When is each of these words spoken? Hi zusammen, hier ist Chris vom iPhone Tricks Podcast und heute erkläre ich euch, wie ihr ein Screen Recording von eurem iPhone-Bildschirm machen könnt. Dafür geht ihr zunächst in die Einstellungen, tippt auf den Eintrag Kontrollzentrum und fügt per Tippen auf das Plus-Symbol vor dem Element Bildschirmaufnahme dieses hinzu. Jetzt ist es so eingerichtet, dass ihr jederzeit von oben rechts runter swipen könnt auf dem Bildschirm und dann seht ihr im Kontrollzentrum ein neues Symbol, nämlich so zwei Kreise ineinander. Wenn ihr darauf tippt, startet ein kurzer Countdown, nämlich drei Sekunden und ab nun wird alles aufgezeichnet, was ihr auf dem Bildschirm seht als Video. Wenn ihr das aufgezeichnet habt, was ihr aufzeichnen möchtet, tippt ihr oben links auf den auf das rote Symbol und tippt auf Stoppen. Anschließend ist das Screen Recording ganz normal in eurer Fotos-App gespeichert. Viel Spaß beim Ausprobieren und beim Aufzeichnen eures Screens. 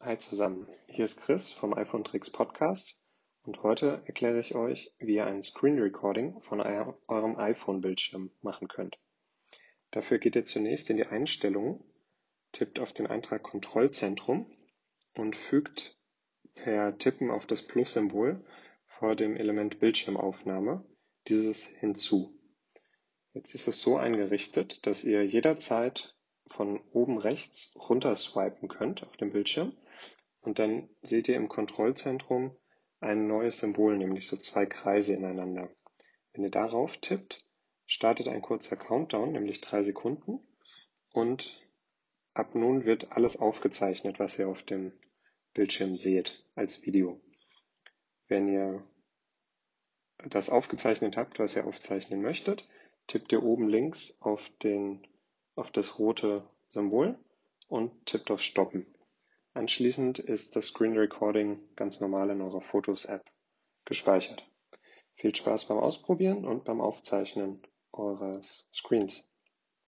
Hi 0.00 0.16
zusammen, 0.16 0.68
hier 0.86 1.04
ist 1.04 1.20
Chris 1.20 1.50
vom 1.50 1.74
iPhone 1.74 2.04
Tricks 2.04 2.30
Podcast 2.30 2.96
und 3.42 3.64
heute 3.64 4.00
erkläre 4.06 4.38
ich 4.38 4.54
euch, 4.54 4.94
wie 5.00 5.16
ihr 5.16 5.26
ein 5.26 5.42
Screen 5.42 5.76
Recording 5.80 6.40
von 6.40 6.60
eurem 6.60 7.36
iPhone-Bildschirm 7.36 8.30
machen 8.40 8.68
könnt. 8.68 8.96
Dafür 9.90 10.18
geht 10.18 10.36
ihr 10.36 10.46
zunächst 10.46 10.88
in 10.88 10.98
die 10.98 11.06
Einstellungen, 11.06 11.82
tippt 12.52 12.78
auf 12.78 12.92
den 12.92 13.08
Eintrag 13.08 13.42
Kontrollzentrum 13.42 14.48
und 15.14 15.34
fügt 15.34 15.98
per 16.54 16.96
Tippen 16.96 17.28
auf 17.28 17.46
das 17.46 17.66
Plus-Symbol 17.66 18.44
vor 18.86 19.16
dem 19.16 19.36
Element 19.36 19.80
Bildschirmaufnahme 19.80 20.86
dieses 21.26 21.66
hinzu. 21.66 22.38
Jetzt 23.32 23.52
ist 23.52 23.66
es 23.66 23.82
so 23.82 23.96
eingerichtet, 23.96 24.86
dass 24.86 25.02
ihr 25.02 25.26
jederzeit 25.26 26.14
von 26.58 26.80
oben 26.92 27.18
rechts 27.18 27.72
runter 27.88 28.16
swipen 28.16 28.68
könnt 28.68 29.04
auf 29.04 29.16
dem 29.16 29.30
Bildschirm 29.30 29.76
und 30.40 30.58
dann 30.58 30.88
seht 31.02 31.28
ihr 31.28 31.36
im 31.36 31.48
Kontrollzentrum 31.48 32.50
ein 32.98 33.28
neues 33.28 33.60
Symbol, 33.60 33.96
nämlich 33.96 34.26
so 34.26 34.36
zwei 34.36 34.66
Kreise 34.66 35.14
ineinander. 35.14 35.70
Wenn 36.32 36.42
ihr 36.42 36.50
darauf 36.50 36.96
tippt, 36.96 37.44
startet 37.86 38.26
ein 38.26 38.42
kurzer 38.42 38.74
Countdown, 38.74 39.30
nämlich 39.30 39.60
drei 39.60 39.84
Sekunden 39.84 40.40
und 41.12 41.64
ab 42.34 42.56
nun 42.56 42.84
wird 42.84 43.12
alles 43.12 43.36
aufgezeichnet, 43.36 44.18
was 44.18 44.36
ihr 44.36 44.48
auf 44.48 44.64
dem 44.64 44.92
Bildschirm 45.54 45.94
seht 45.94 46.44
als 46.56 46.82
Video. 46.84 47.20
Wenn 48.26 48.48
ihr 48.48 48.82
das 50.28 50.50
aufgezeichnet 50.50 51.16
habt, 51.16 51.38
was 51.38 51.54
ihr 51.54 51.68
aufzeichnen 51.68 52.20
möchtet, 52.20 52.68
tippt 53.06 53.30
ihr 53.30 53.44
oben 53.44 53.68
links 53.68 54.16
auf 54.18 54.50
den 54.64 55.06
auf 55.58 55.70
das 55.70 55.98
rote 55.98 56.48
Symbol 56.68 57.18
und 57.66 58.06
tippt 58.06 58.30
auf 58.30 58.40
Stoppen. 58.40 58.86
Anschließend 59.54 60.20
ist 60.20 60.54
das 60.54 60.66
Screen 60.66 60.96
Recording 60.96 61.58
ganz 61.74 62.00
normal 62.00 62.30
in 62.30 62.40
eurer 62.40 62.60
Fotos-App 62.60 63.24
gespeichert. 63.84 64.48
Viel 65.16 65.34
Spaß 65.34 65.66
beim 65.66 65.78
Ausprobieren 65.78 66.44
und 66.44 66.64
beim 66.64 66.80
Aufzeichnen 66.80 67.60
eures 67.92 68.68
Screens. 68.72 69.24